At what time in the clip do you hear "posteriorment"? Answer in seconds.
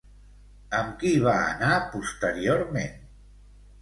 1.93-2.97